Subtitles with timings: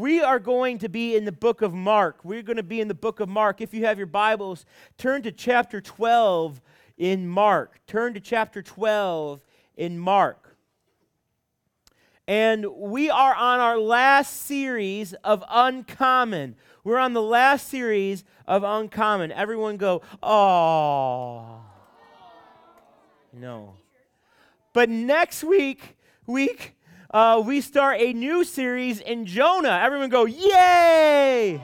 [0.00, 2.24] We are going to be in the book of Mark.
[2.24, 3.60] We're going to be in the book of Mark.
[3.60, 4.64] If you have your Bibles,
[4.96, 6.62] turn to chapter 12
[6.96, 7.82] in Mark.
[7.86, 9.42] Turn to chapter 12
[9.76, 10.56] in Mark.
[12.26, 16.56] And we are on our last series of Uncommon.
[16.82, 19.32] We're on the last series of Uncommon.
[19.32, 21.60] Everyone go, oh.
[23.34, 23.74] No.
[24.72, 26.74] But next week, week,
[27.10, 29.80] uh, we start a new series in Jonah.
[29.82, 31.60] Everyone go, yay!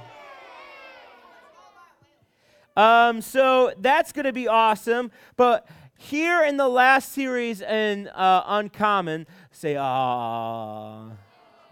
[2.77, 5.11] Um, so that's going to be awesome.
[5.37, 11.11] But here in the last series in uh, Uncommon, say, ah,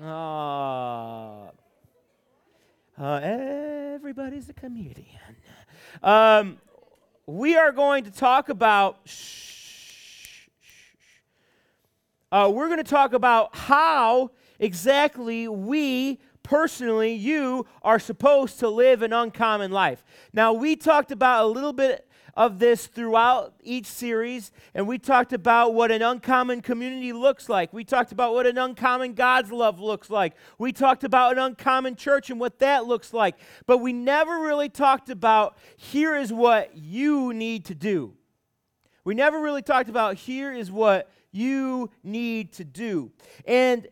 [0.02, 1.50] ah.
[2.96, 5.06] Uh, everybody's a comedian.
[6.00, 6.58] Um,
[7.26, 8.98] we are going to talk about.
[9.04, 9.53] Shh,
[12.34, 19.02] uh, we're going to talk about how exactly we personally, you are supposed to live
[19.02, 20.04] an uncommon life.
[20.32, 25.32] Now, we talked about a little bit of this throughout each series, and we talked
[25.32, 27.72] about what an uncommon community looks like.
[27.72, 30.34] We talked about what an uncommon God's love looks like.
[30.58, 33.36] We talked about an uncommon church and what that looks like.
[33.64, 38.14] But we never really talked about here is what you need to do.
[39.04, 43.10] We never really talked about here is what you need to do.
[43.46, 43.88] And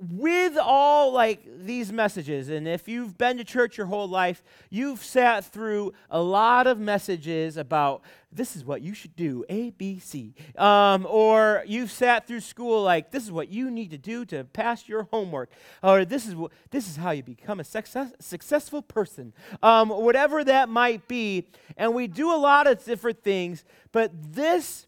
[0.00, 5.02] with all like these messages and if you've been to church your whole life you've
[5.02, 9.98] sat through a lot of messages about this is what you should do a b
[9.98, 14.24] c um, or you've sat through school like this is what you need to do
[14.24, 15.50] to pass your homework
[15.82, 19.32] or this is what this is how you become a success, successful person
[19.62, 24.87] um, whatever that might be and we do a lot of different things but this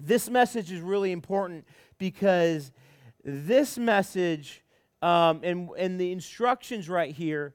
[0.00, 1.66] this message is really important
[1.98, 2.72] because
[3.24, 4.62] this message
[5.02, 7.54] um, and, and the instructions right here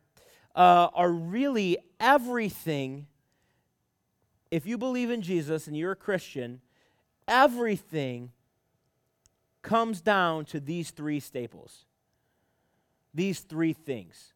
[0.56, 3.08] uh, are really everything.
[4.52, 6.62] If you believe in Jesus and you're a Christian,
[7.28, 8.32] everything
[9.62, 11.86] comes down to these three staples,
[13.14, 14.34] these three things.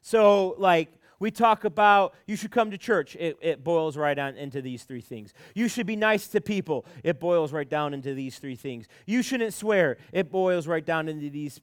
[0.00, 3.16] So, like, we talk about you should come to church.
[3.18, 5.32] It, it boils right on into these three things.
[5.54, 6.86] You should be nice to people.
[7.02, 8.86] It boils right down into these three things.
[9.06, 9.98] You shouldn't swear.
[10.12, 11.60] It boils right down into these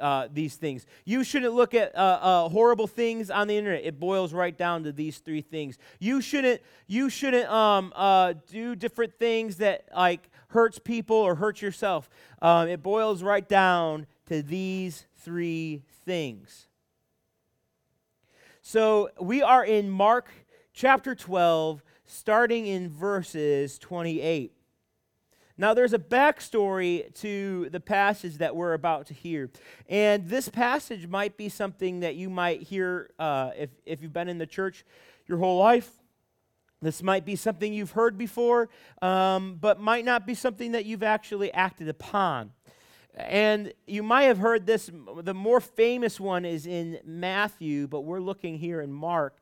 [0.00, 0.84] uh, these things.
[1.04, 3.84] You shouldn't look at uh, uh, horrible things on the internet.
[3.84, 5.78] It boils right down to these three things.
[6.00, 11.62] You shouldn't you shouldn't um, uh, do different things that like hurts people or hurts
[11.62, 12.10] yourself.
[12.40, 16.68] Um, it boils right down to these three things.
[18.64, 20.30] So we are in Mark
[20.72, 24.52] chapter 12, starting in verses 28.
[25.58, 29.50] Now, there's a backstory to the passage that we're about to hear.
[29.88, 34.28] And this passage might be something that you might hear uh, if, if you've been
[34.28, 34.84] in the church
[35.26, 35.90] your whole life.
[36.80, 38.68] This might be something you've heard before,
[39.02, 42.52] um, but might not be something that you've actually acted upon.
[43.14, 44.90] And you might have heard this,
[45.22, 49.36] the more famous one is in Matthew, but we're looking here in Mark.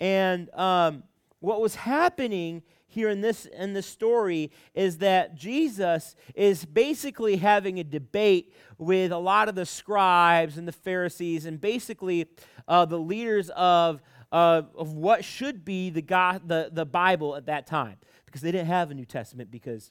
[0.00, 1.02] And um,
[1.40, 7.78] what was happening here in this in this story is that Jesus is basically having
[7.78, 12.26] a debate with a lot of the scribes and the Pharisees and basically
[12.66, 14.00] uh, the leaders of,
[14.32, 18.52] uh, of what should be the, God, the, the Bible at that time because they
[18.52, 19.90] didn't have a New Testament because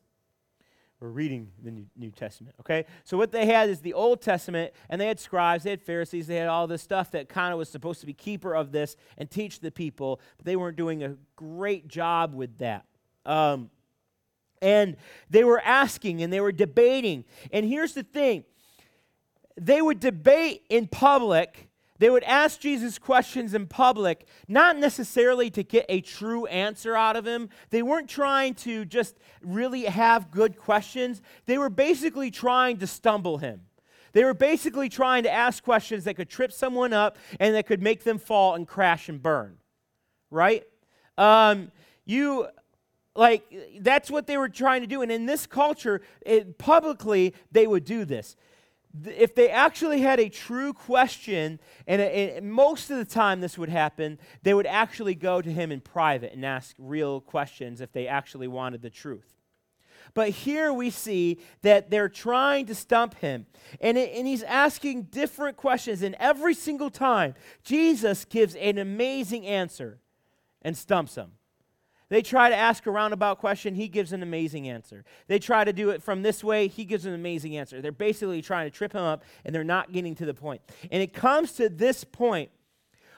[1.00, 2.86] we're reading the New, Testament, okay?
[3.04, 6.26] So what they had is the Old Testament, and they had scribes, they had Pharisees,
[6.26, 8.96] they had all this stuff that kind of was supposed to be keeper of this
[9.18, 12.86] and teach the people, but they weren't doing a great job with that.
[13.26, 13.70] Um,
[14.60, 14.98] and
[15.30, 17.26] they were asking and they were debating.
[17.52, 18.44] And here's the thing
[19.56, 21.67] they would debate in public
[22.00, 27.16] they would ask Jesus questions in public, not necessarily to get a true answer out
[27.16, 27.50] of him.
[27.70, 31.22] They weren't trying to just really have good questions.
[31.46, 33.62] They were basically trying to stumble him.
[34.14, 37.82] They were basically trying to ask questions that could trip someone up and that could
[37.82, 39.58] make them fall and crash and burn.
[40.32, 40.64] Right?
[41.18, 41.72] Um,
[42.06, 42.48] you
[43.16, 43.44] like
[43.80, 47.84] that's what they were trying to do and in this culture it, publicly they would
[47.84, 48.36] do this
[49.06, 53.70] if they actually had a true question, and, and, most of the time this would
[53.70, 58.08] happen, they would actually go to him in private and ask real questions if they
[58.08, 59.34] actually wanted the truth.
[60.14, 63.46] But here we see that they're trying to stump him,
[63.82, 69.46] and, it, and he's asking different questions, and every single time, Jesus gives an amazing
[69.46, 70.00] answer
[70.62, 71.32] and stumps him.
[72.10, 75.04] They try to ask a roundabout question, he gives an amazing answer.
[75.28, 77.82] They try to do it from this way, he gives an amazing answer.
[77.82, 80.62] They're basically trying to trip him up, and they're not getting to the point.
[80.92, 82.50] And it comes to this point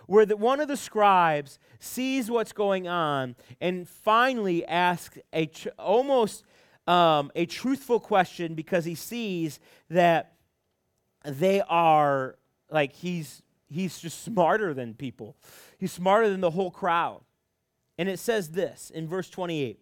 [0.08, 5.70] where the, one of the scribes sees what's going on and finally asks a tr-
[5.78, 6.44] almost
[6.88, 9.60] um, a truthful question because he sees
[9.92, 10.34] that
[11.24, 12.38] they are
[12.72, 15.36] like he's he's just smarter than people.
[15.78, 17.22] He's smarter than the whole crowd.
[18.00, 19.78] And it says this in verse 28.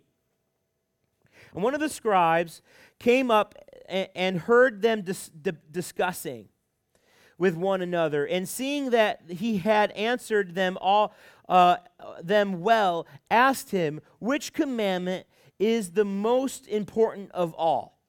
[1.53, 2.63] And one of the scribes
[2.97, 3.53] came up
[3.87, 6.49] and, heard them dis- di- discussing
[7.37, 8.25] with one another.
[8.25, 11.13] And seeing that he had answered them all
[11.47, 11.77] uh,
[12.19, 15.27] them well, asked him, Which commandment
[15.59, 17.99] is the most important of all?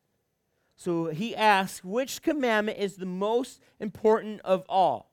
[0.75, 5.12] So he asked, Which commandment is the most important of all?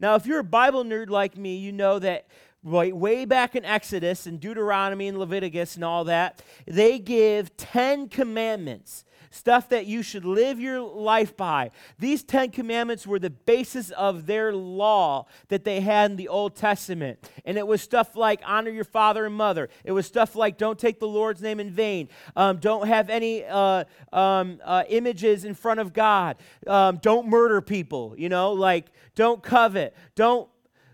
[0.00, 2.26] Now, if you're a Bible nerd like me, you know that
[2.62, 8.08] way, way back in Exodus and Deuteronomy and Leviticus and all that, they give 10
[8.08, 11.70] commandments stuff that you should live your life by.
[11.98, 16.54] These Ten Commandments were the basis of their law that they had in the Old
[16.54, 17.18] Testament.
[17.44, 20.78] And it was stuff like honor your father and mother, it was stuff like don't
[20.78, 25.54] take the Lord's name in vain, um, don't have any uh, um, uh, images in
[25.54, 26.36] front of God,
[26.66, 30.48] um, don't murder people, you know, like don't covet, don't.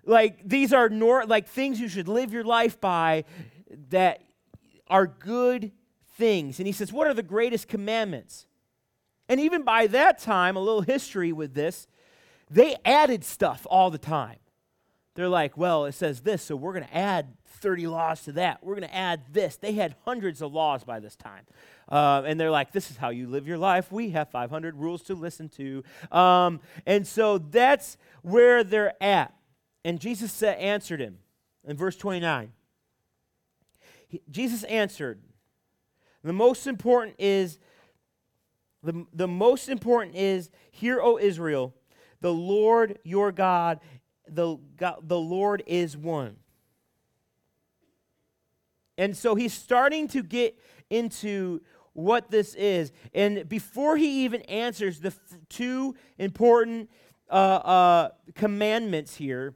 [0.08, 3.25] Like these are nor- like things you should live your life by
[3.90, 4.22] that
[4.88, 5.70] are good
[6.16, 6.58] things.
[6.58, 8.46] And he says, What are the greatest commandments?
[9.28, 11.87] And even by that time, a little history with this,
[12.50, 14.38] they added stuff all the time.
[15.14, 18.64] They're like, Well, it says this, so we're going to add 30 laws to that.
[18.64, 19.56] We're going to add this.
[19.56, 21.44] They had hundreds of laws by this time.
[21.90, 23.90] Uh, and they're like, this is how you live your life.
[23.90, 25.82] We have 500 rules to listen to.
[26.12, 29.34] Um, and so that's where they're at.
[29.85, 31.19] And Jesus said, answered him
[31.65, 32.53] in verse 29.
[34.09, 35.21] He, Jesus answered,
[36.25, 37.59] the most important is
[38.83, 41.75] the, the most important is hear, O Israel,
[42.21, 43.81] the Lord your God,
[44.29, 46.37] the, God, the Lord is one.
[48.97, 50.59] And so he's starting to get
[50.91, 51.61] into
[51.93, 52.93] what this is.
[53.15, 56.91] And before he even answers the f- two important
[57.31, 59.55] uh, uh, commandments here,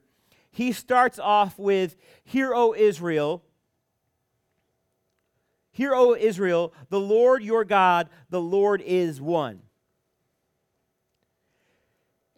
[0.52, 3.42] he starts off with, Hear, O Israel,
[5.72, 9.62] Hear, O Israel, the Lord your God, the Lord is one.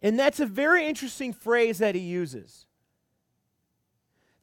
[0.01, 2.64] And that's a very interesting phrase that he uses.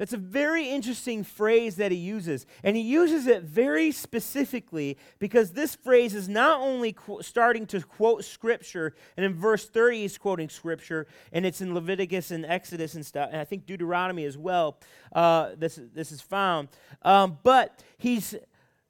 [0.02, 2.44] That's a very interesting phrase that he uses.
[2.64, 7.80] And he uses it very specifically because this phrase is not only qu- starting to
[7.80, 12.96] quote scripture, and in verse 30 he's quoting scripture, and it's in Leviticus and Exodus
[12.96, 14.80] and stuff, and I think Deuteronomy as well.
[15.12, 16.70] Uh, this, this is found.
[17.02, 18.34] Um, but he's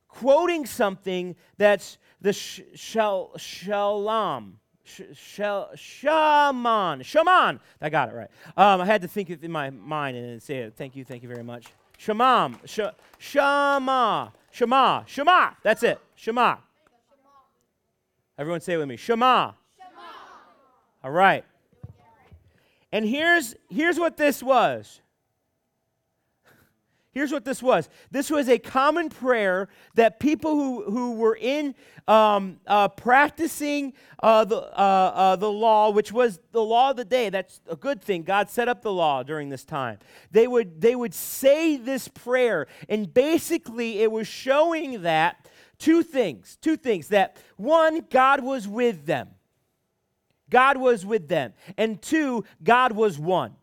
[0.09, 4.61] quoting something that's the sh- shal- shalom.
[4.85, 7.61] Shaman, shaman.
[7.81, 8.31] I got it right.
[8.57, 10.75] Um, I had to think it in my mind and say it.
[10.77, 11.67] Thank you, thank you very much.
[11.99, 15.57] Shamam, sh- shama, shama, shama.
[15.63, 16.01] That's it.
[16.17, 16.57] Shema.
[18.37, 18.97] Everyone say it with me.
[18.97, 19.53] Shema.
[21.05, 21.45] All right.
[22.91, 25.01] And here's here's what this was.
[27.13, 31.75] Here's what this was this was a common prayer that people who, who were in
[32.09, 33.93] um, uh, practicing
[34.23, 37.77] uh, the, uh, uh, the law, which was the law of the day, that's a
[37.77, 38.23] good thing.
[38.23, 39.99] God set up the law during this time.
[40.31, 45.49] They would, they would say this prayer, and basically it was showing that
[45.79, 49.29] two things two things that one, God was with them.
[50.53, 51.55] God was with them.
[51.79, 53.57] And two, God was one.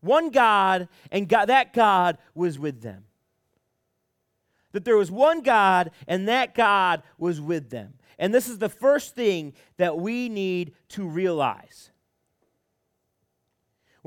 [0.00, 3.04] One God, and God, that God was with them.
[4.72, 7.94] That there was one God, and that God was with them.
[8.18, 11.90] And this is the first thing that we need to realize.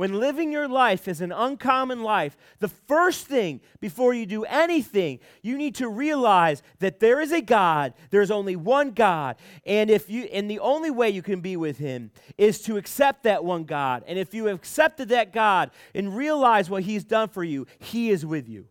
[0.02, 5.20] When living your life is an uncommon life, the first thing before you do anything,
[5.44, 10.10] you need to realize that there is a God, there's only one God, and if
[10.10, 13.64] you and the only way you can be with him is to accept that one
[13.64, 14.04] God.
[14.08, 18.10] And if you have accepted that God and realize what he's done for you, he
[18.10, 18.66] is with you.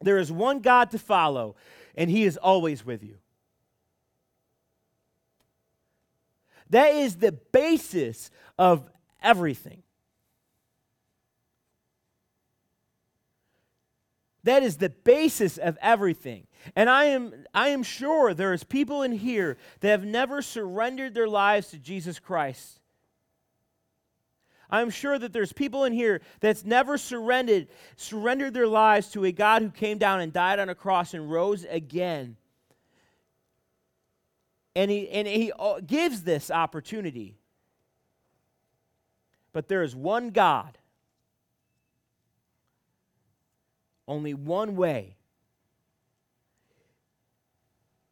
[0.00, 1.54] There is one God to follow,
[1.94, 3.18] and he is always with you.
[6.70, 8.88] That is the basis of
[9.22, 9.82] everything.
[14.44, 16.46] That is the basis of everything.
[16.74, 21.14] And I am, I am sure there is people in here that have never surrendered
[21.14, 22.80] their lives to Jesus Christ.
[24.68, 29.32] I'm sure that there's people in here that's never surrendered, surrendered their lives to a
[29.32, 32.36] God who came down and died on a cross and rose again.
[34.74, 37.36] And he, and he uh, gives this opportunity.
[39.52, 40.78] But there is one God,
[44.08, 45.16] only one way,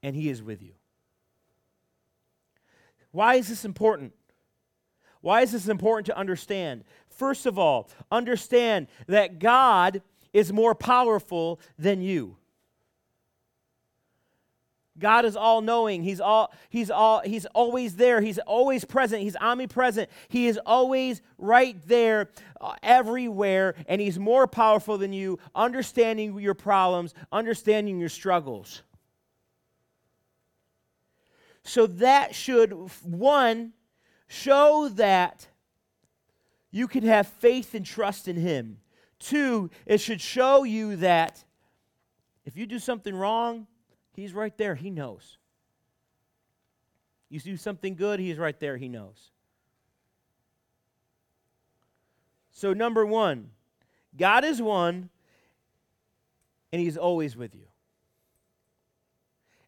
[0.02, 0.72] and He is with you.
[3.10, 4.12] Why is this important?
[5.20, 6.84] Why is this important to understand?
[7.08, 10.02] First of all, understand that God
[10.32, 12.36] is more powerful than you.
[15.00, 16.02] God is all knowing.
[16.02, 18.20] He's all he's all he's always there.
[18.20, 19.22] He's always present.
[19.22, 20.08] He's omnipresent.
[20.28, 22.30] He is always right there
[22.60, 28.82] uh, everywhere and he's more powerful than you, understanding your problems, understanding your struggles.
[31.62, 32.72] So that should,
[33.04, 33.72] one,
[34.28, 35.46] show that
[36.70, 38.78] you can have faith and trust in Him.
[39.18, 41.44] Two, it should show you that
[42.44, 43.66] if you do something wrong,
[44.12, 44.74] He's right there.
[44.74, 45.38] He knows.
[47.28, 48.76] You do something good, He's right there.
[48.76, 49.30] He knows.
[52.50, 53.50] So, number one,
[54.16, 55.08] God is one,
[56.72, 57.70] and He's always with you.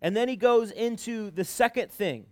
[0.02, 2.26] And then he goes into the second thing.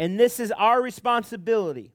[0.00, 1.92] And this is our responsibility.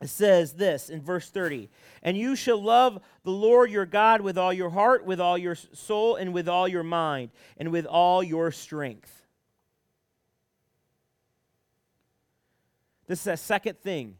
[0.00, 1.68] It says this in verse 30
[2.02, 5.54] And you shall love the Lord your God with all your heart, with all your
[5.54, 9.26] soul, and with all your mind, and with all your strength.
[13.08, 14.16] This is a second thing.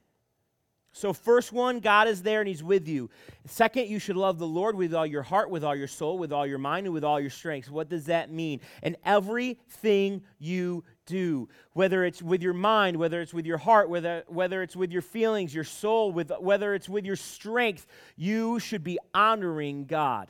[0.92, 3.08] So, first one, God is there and He's with you.
[3.46, 6.32] Second, you should love the Lord with all your heart, with all your soul, with
[6.32, 7.70] all your mind, and with all your strength.
[7.70, 8.60] What does that mean?
[8.82, 14.22] And everything you do, whether it's with your mind, whether it's with your heart, whether,
[14.28, 17.86] whether it's with your feelings, your soul, with, whether it's with your strength,
[18.16, 20.28] you should be honoring God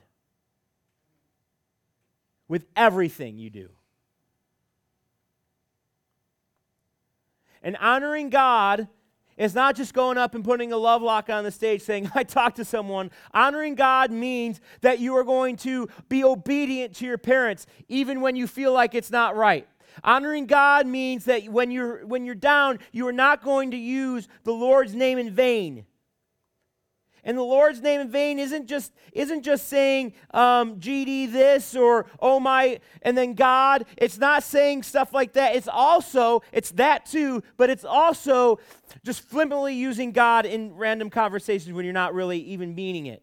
[2.47, 3.69] with everything you do.
[7.63, 8.89] And honoring God
[9.37, 12.25] is not just going up and putting a love lock on the stage saying, I
[12.25, 13.11] talked to someone.
[13.33, 18.37] Honoring God means that you are going to be obedient to your parents, even when
[18.37, 19.67] you feel like it's not right.
[20.05, 24.29] Honoring God means that when you're, when you're down, you are not going to use
[24.45, 25.85] the Lord's name in vain.
[27.25, 32.07] And the Lord's name in vain isn't just, isn't just saying um, GD this or
[32.21, 33.85] oh my, and then God.
[33.97, 35.55] It's not saying stuff like that.
[35.55, 38.61] It's also, it's that too, but it's also
[39.05, 43.23] just flippantly using God in random conversations when you're not really even meaning it.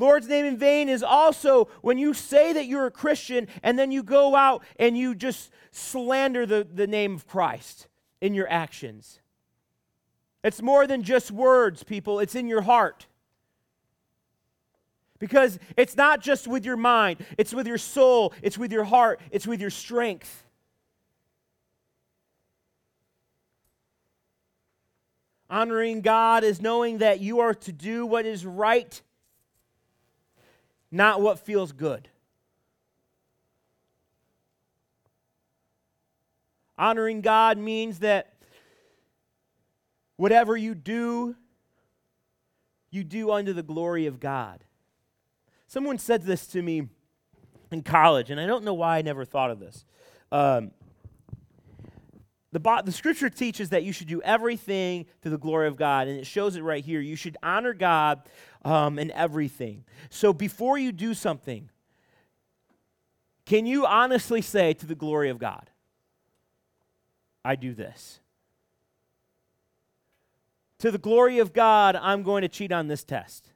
[0.00, 3.92] Lord's name in vain is also when you say that you're a Christian and then
[3.92, 7.86] you go out and you just slander the, the name of Christ
[8.20, 9.20] in your actions.
[10.42, 13.06] It's more than just words, people, it's in your heart.
[15.18, 19.20] Because it's not just with your mind, it's with your soul, it's with your heart,
[19.30, 20.44] it's with your strength.
[25.50, 29.02] Honoring God is knowing that you are to do what is right,
[30.90, 32.08] not what feels good.
[36.78, 38.34] Honoring God means that
[40.20, 41.34] Whatever you do,
[42.90, 44.62] you do unto the glory of God.
[45.66, 46.88] Someone said this to me
[47.70, 49.86] in college, and I don't know why I never thought of this.
[50.30, 50.72] Um,
[52.52, 56.20] the, the scripture teaches that you should do everything to the glory of God, and
[56.20, 57.00] it shows it right here.
[57.00, 58.20] You should honor God
[58.64, 59.84] um, in everything.
[60.10, 61.70] So before you do something,
[63.46, 65.70] can you honestly say to the glory of God,
[67.44, 68.20] I do this?
[70.80, 73.48] to the glory of God, I'm going to cheat on this test.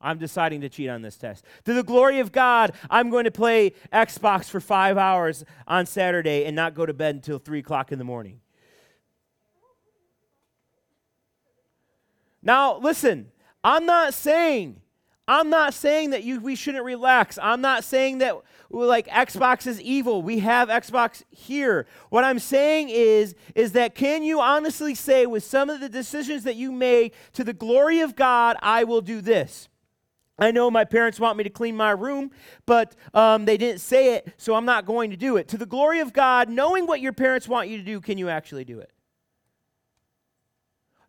[0.00, 1.44] I'm deciding to cheat on this test.
[1.64, 6.44] To the glory of God, I'm going to play Xbox for five hours on Saturday
[6.44, 8.40] and not go to bed until 3 o'clock in the morning.
[12.42, 13.30] Now, listen,
[13.64, 14.80] I'm not saying,
[15.26, 17.38] I'm not saying that you, we shouldn't relax.
[17.42, 18.36] I'm not saying that
[18.70, 20.20] like Xbox is evil.
[20.20, 21.86] We have Xbox here.
[22.10, 26.44] What I'm saying is is that can you honestly say with some of the decisions
[26.44, 29.68] that you made to the glory of God, I will do this.
[30.38, 32.32] I know my parents want me to clean my room,
[32.66, 35.46] but um, they didn't say it, so I'm not going to do it.
[35.48, 38.28] To the glory of God, knowing what your parents want you to do, can you
[38.28, 38.90] actually do it?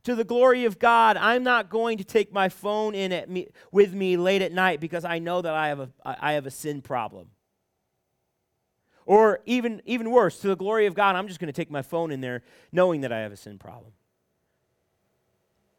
[0.06, 3.48] To the glory of God, I'm not going to take my phone in at me,
[3.72, 6.52] with me late at night because I know that I have a, I have a
[6.52, 7.30] sin problem.
[9.08, 11.82] Or even, even worse, to the glory of God, I'm just going to take my
[11.82, 13.94] phone in there knowing that I have a sin problem.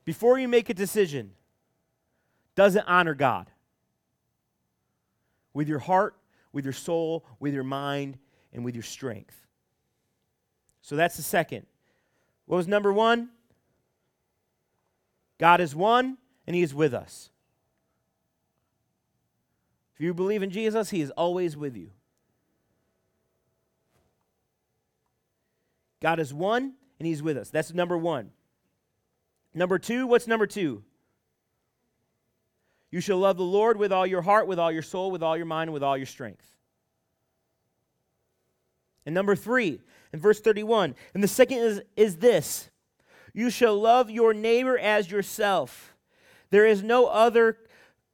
[0.04, 1.32] Before you make a decision,
[2.56, 3.48] does it honor God?
[5.54, 6.16] With your heart,
[6.52, 8.18] with your soul, with your mind,
[8.52, 9.36] and with your strength.
[10.82, 11.66] So that's the second.
[12.46, 13.30] What was number one?
[15.38, 17.30] God is one and He is with us.
[19.94, 21.90] If you believe in Jesus, He is always with you.
[26.00, 27.50] God is one and He's with us.
[27.50, 28.30] That's number one.
[29.54, 30.82] Number two, what's number two?
[32.90, 35.36] You shall love the Lord with all your heart, with all your soul, with all
[35.36, 36.46] your mind, with all your strength.
[39.04, 39.80] And number three,
[40.12, 42.70] in verse 31, and the second is, is this
[43.36, 45.94] you shall love your neighbor as yourself.
[46.48, 47.58] There is no other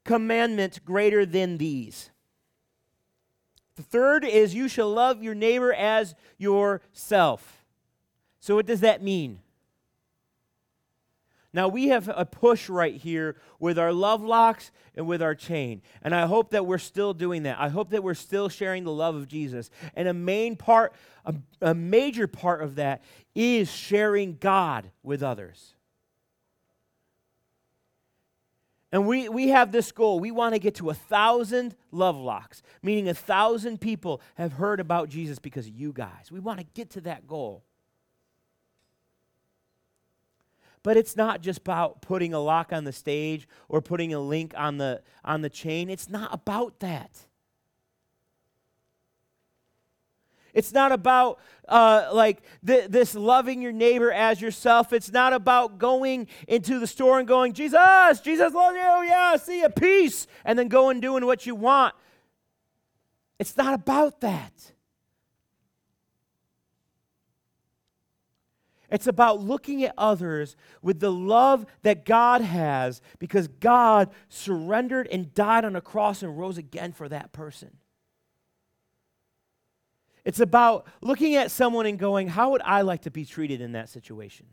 [0.04, 2.10] commandment greater than these.
[3.76, 7.64] The third is you shall love your neighbor as yourself.
[8.40, 9.38] So, what does that mean?
[11.54, 15.82] Now, we have a push right here with our love locks and with our chain.
[16.02, 17.58] And I hope that we're still doing that.
[17.60, 19.70] I hope that we're still sharing the love of Jesus.
[19.94, 20.94] And a main part,
[21.26, 23.02] a, a major part of that
[23.34, 25.74] is sharing God with others.
[28.90, 30.20] And we, we have this goal.
[30.20, 34.80] We want to get to a thousand love locks, meaning a thousand people have heard
[34.80, 36.30] about Jesus because of you guys.
[36.30, 37.64] We want to get to that goal.
[40.82, 44.52] But it's not just about putting a lock on the stage or putting a link
[44.56, 45.88] on the, on the chain.
[45.88, 47.26] It's not about that.
[50.54, 54.92] It's not about uh, like th- this loving your neighbor as yourself.
[54.92, 58.82] It's not about going into the store and going, Jesus, Jesus loves you.
[58.82, 60.26] Yeah, see a peace.
[60.44, 61.94] And then going doing what you want.
[63.38, 64.52] It's not about that.
[68.92, 75.32] It's about looking at others with the love that God has because God surrendered and
[75.32, 77.78] died on a cross and rose again for that person.
[80.26, 83.72] It's about looking at someone and going, How would I like to be treated in
[83.72, 84.44] that situation?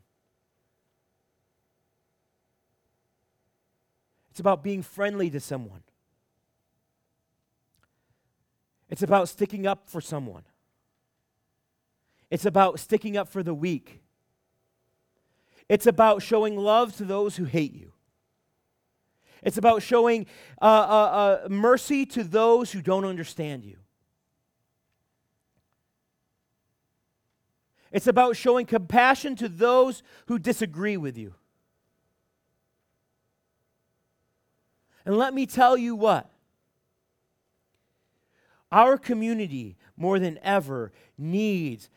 [4.31, 5.83] It's about being friendly to someone.
[8.90, 10.44] It's about sticking up for someone.
[12.31, 14.01] It's about sticking up for the weak.
[15.70, 17.94] It's about showing love to those who hate you.
[19.44, 20.25] It's about showing
[20.62, 23.77] uh, uh, uh, mercy to those who don't understand you.
[27.92, 31.36] It's about showing compassion to those who disagree with you.
[35.05, 36.29] And let me tell you what
[38.72, 41.90] our community, more than ever, needs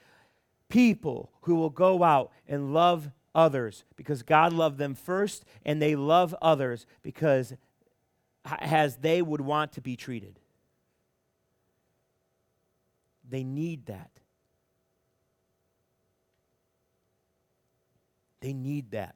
[0.68, 5.96] people who will go out and love others because God loved them first, and they
[5.96, 7.54] love others because
[8.44, 10.38] as they would want to be treated.
[13.28, 14.10] They need that.
[18.40, 19.14] They need that.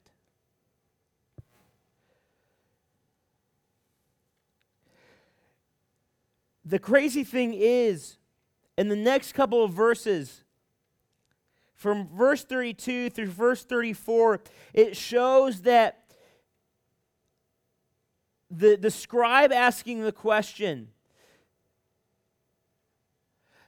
[6.65, 8.17] The crazy thing is,
[8.77, 10.43] in the next couple of verses,
[11.77, 14.41] from verse 32 through verse 34,
[14.73, 16.03] it shows that
[18.51, 20.89] the, the scribe asking the question,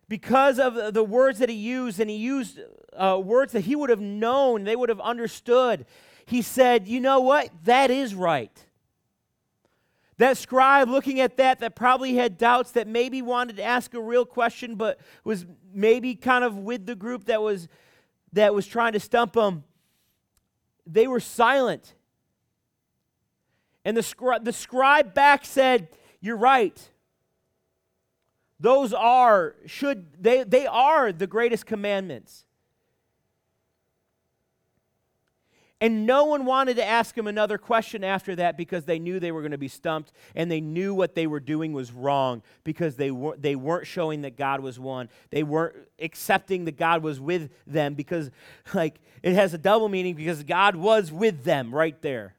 [0.08, 2.60] because of the words that he used, and he used
[2.94, 5.84] uh, words that he would have known, they would have understood,
[6.24, 7.50] he said, You know what?
[7.64, 8.64] That is right.
[10.16, 14.00] That scribe looking at that, that probably had doubts, that maybe wanted to ask a
[14.00, 17.68] real question, but was maybe kind of with the group that was
[18.32, 19.64] that was trying to stump him,
[20.86, 21.94] they were silent.
[23.84, 25.88] And the, scri- the scribe back said,
[26.20, 26.78] You're right.
[28.60, 32.44] Those are, should, they, they are the greatest commandments.
[35.80, 39.30] And no one wanted to ask him another question after that because they knew they
[39.30, 42.96] were going to be stumped and they knew what they were doing was wrong because
[42.96, 45.08] they, were, they weren't showing that God was one.
[45.30, 48.32] They weren't accepting that God was with them because,
[48.74, 52.34] like, it has a double meaning because God was with them right there.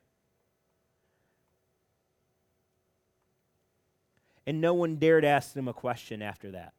[4.45, 6.73] And no one dared ask them a question after that.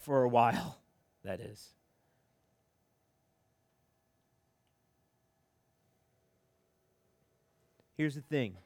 [0.00, 0.78] For a while,
[1.24, 1.74] that is.
[7.98, 8.56] Here's the thing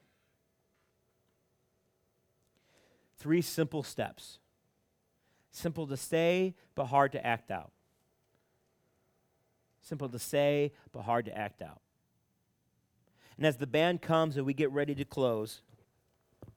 [3.18, 4.38] three simple steps.
[5.50, 7.72] Simple to say, but hard to act out.
[9.80, 11.80] Simple to say, but hard to act out.
[13.36, 15.62] And as the band comes and we get ready to close,
[16.46, 16.48] I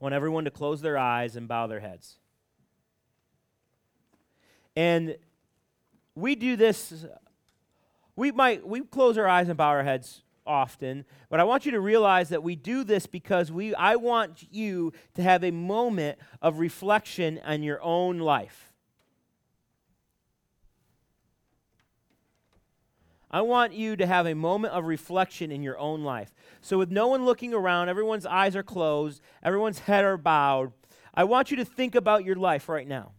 [0.00, 2.18] want everyone to close their eyes and bow their heads.
[4.76, 5.16] And
[6.14, 7.06] we do this,
[8.16, 11.72] we might, we close our eyes and bow our heads often, but I want you
[11.72, 16.18] to realize that we do this because we I want you to have a moment
[16.40, 18.72] of reflection on your own life.
[23.30, 26.34] I want you to have a moment of reflection in your own life.
[26.60, 30.72] So with no one looking around, everyone's eyes are closed, everyone's head are bowed,
[31.14, 33.12] I want you to think about your life right now.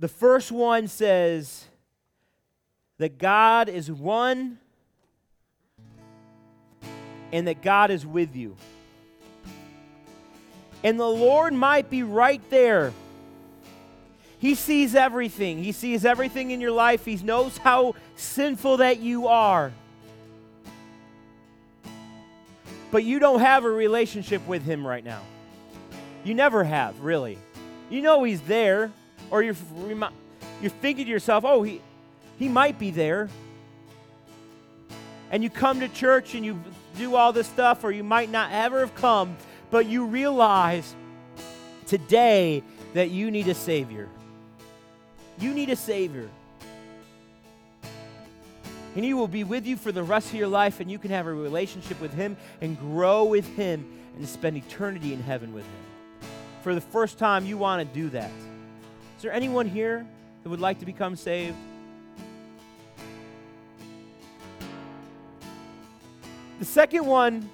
[0.00, 1.64] The first one says
[2.98, 4.58] that God is one
[7.32, 8.56] and that God is with you.
[10.84, 12.92] And the Lord might be right there.
[14.38, 15.62] He sees everything.
[15.62, 17.04] He sees everything in your life.
[17.04, 19.72] He knows how sinful that you are.
[22.92, 25.22] But you don't have a relationship with Him right now.
[26.22, 27.38] You never have, really.
[27.90, 28.92] You know He's there.
[29.30, 29.56] Or you're,
[30.60, 31.80] you're thinking to yourself, oh, he,
[32.38, 33.28] he might be there.
[35.30, 36.58] And you come to church and you
[36.96, 39.36] do all this stuff, or you might not ever have come,
[39.70, 40.94] but you realize
[41.86, 42.62] today
[42.94, 44.08] that you need a Savior.
[45.38, 46.28] You need a Savior.
[48.96, 51.10] And He will be with you for the rest of your life, and you can
[51.10, 53.86] have a relationship with Him and grow with Him
[54.16, 56.30] and spend eternity in heaven with Him.
[56.62, 58.32] For the first time, you want to do that.
[59.18, 60.06] Is there anyone here
[60.44, 61.56] that would like to become saved?
[66.60, 67.50] The second one,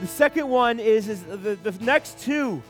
[0.00, 2.60] the second one is, is the, the next two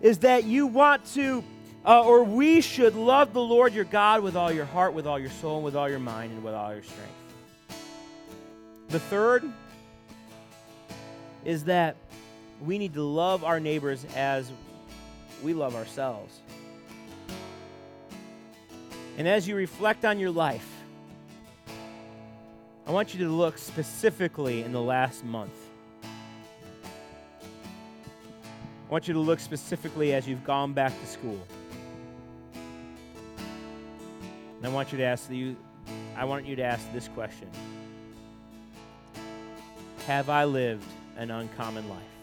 [0.00, 1.42] is that you want to,
[1.84, 5.18] uh, or we should love the Lord your God with all your heart, with all
[5.18, 7.80] your soul, and with all your mind, and with all your strength.
[8.90, 9.42] The third
[11.44, 11.96] is that
[12.64, 14.52] we need to love our neighbors as
[15.42, 16.40] we love ourselves.
[19.18, 20.68] And as you reflect on your life,
[22.86, 25.54] I want you to look specifically in the last month.
[28.88, 31.40] I want you to look specifically as you've gone back to school.
[34.56, 35.56] And I want you to ask you
[36.16, 37.48] I want you to ask this question.
[40.06, 42.15] Have I lived an uncommon life?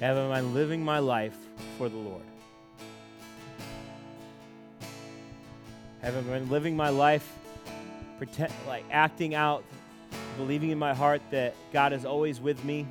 [0.00, 1.36] Have I been living my life
[1.76, 2.22] for the Lord?
[6.00, 7.36] Have I been living my life
[8.16, 9.62] pretend, like acting out,
[10.38, 12.86] believing in my heart that God is always with me?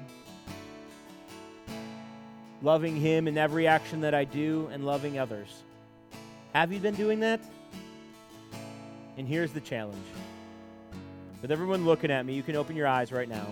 [2.61, 5.63] Loving Him in every action that I do and loving others.
[6.53, 7.39] Have you been doing that?
[9.17, 9.97] And here's the challenge.
[11.41, 13.47] With everyone looking at me, you can open your eyes right now.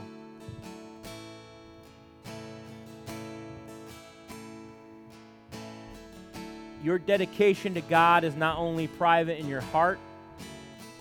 [6.87, 9.99] Your dedication to God is not only private in your heart,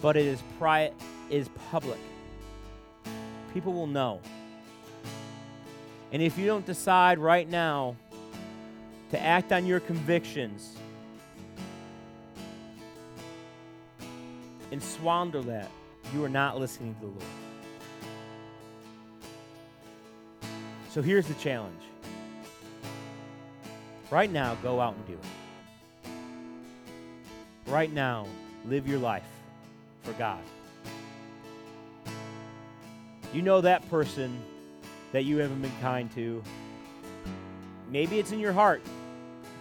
[0.03, 0.91] but it is pri-
[1.31, 2.01] is public.
[3.55, 4.21] People will know.
[6.11, 7.95] And if you don't decide right now
[9.13, 10.77] to act on your convictions
[14.73, 15.71] and squander that,
[16.13, 17.23] you are not listening to the Lord.
[20.91, 21.83] So here's the challenge.
[24.11, 25.36] Right now, go out and do it
[27.67, 28.27] right now,
[28.67, 29.27] live your life
[30.03, 30.43] for God.
[33.33, 34.41] You know that person
[35.13, 36.43] that you haven't been kind to.
[37.91, 38.83] Maybe it's in your heart.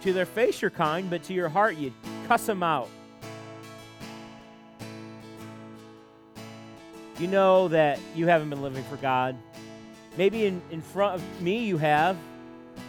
[0.02, 1.92] To their face, you're kind, but to your heart, you
[2.28, 2.88] cuss them out.
[7.18, 9.36] You know that you haven't been living for God.
[10.16, 12.16] Maybe in, in front of me you have,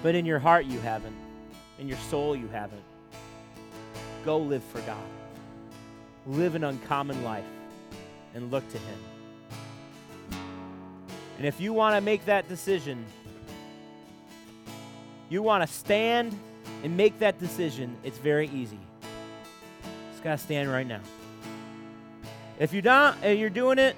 [0.04, 1.16] but in your heart you haven't.
[1.80, 2.84] In your soul you haven't.
[4.28, 5.08] Go live for God.
[6.26, 7.46] Live an uncommon life
[8.36, 9.00] and look to Him.
[11.38, 13.06] And if you want to make that decision,
[15.30, 16.38] you want to stand
[16.84, 18.80] and make that decision, it's very easy.
[20.12, 21.00] Just got to stand right now.
[22.60, 23.96] If you're not, if you're doing it,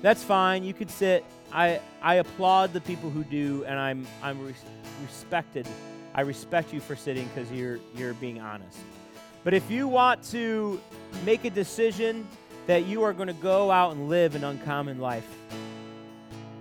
[0.00, 0.64] that's fine.
[0.64, 1.22] You could sit.
[1.52, 4.64] I I applaud the people who do, and I'm I'm res-
[5.02, 5.68] respected.
[6.14, 8.78] I respect you for sitting because you're you're being honest.
[9.46, 10.80] But if you want to
[11.24, 12.26] make a decision
[12.66, 15.26] that you are going to go out and live an uncommon life.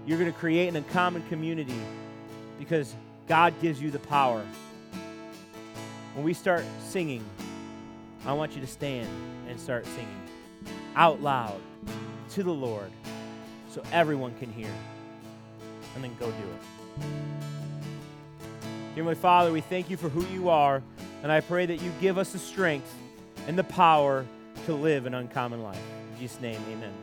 [0.06, 1.80] You're going to create an uncommon community
[2.60, 2.96] because
[3.28, 4.46] God gives you the power.
[6.14, 7.26] When we start singing,
[8.26, 9.10] I want you to stand
[9.50, 10.22] and start singing
[10.96, 11.60] out loud
[12.34, 12.92] to the Lord
[13.72, 14.70] so everyone can hear.
[15.96, 17.06] And then go do it.
[18.94, 20.84] Dear my Father, we thank you for who you are,
[21.26, 22.94] and I pray that you give us the strength
[23.48, 24.28] and the power
[24.68, 25.82] to live an uncommon life.
[26.14, 26.94] In Jesus' name, amen.